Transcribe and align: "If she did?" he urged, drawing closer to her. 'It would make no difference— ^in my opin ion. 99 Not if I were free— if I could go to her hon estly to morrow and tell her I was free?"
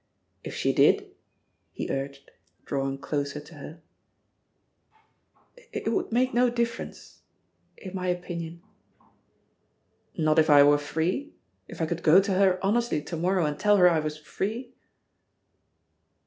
"If 0.43 0.55
she 0.55 0.73
did?" 0.73 1.11
he 1.73 1.87
urged, 1.91 2.31
drawing 2.65 2.97
closer 2.97 3.39
to 3.39 3.53
her. 3.53 3.81
'It 5.71 5.93
would 5.93 6.11
make 6.11 6.33
no 6.33 6.49
difference— 6.49 7.19
^in 7.85 7.93
my 7.93 8.07
opin 8.09 8.39
ion. 8.39 8.61
99 10.17 10.25
Not 10.25 10.39
if 10.39 10.49
I 10.49 10.63
were 10.63 10.79
free— 10.79 11.35
if 11.69 11.83
I 11.83 11.85
could 11.85 12.01
go 12.01 12.19
to 12.19 12.33
her 12.33 12.57
hon 12.63 12.73
estly 12.77 13.05
to 13.05 13.15
morrow 13.15 13.45
and 13.45 13.59
tell 13.59 13.77
her 13.77 13.87
I 13.91 13.99
was 13.99 14.17
free?" 14.17 14.73